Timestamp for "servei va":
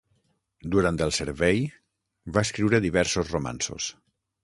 1.17-2.47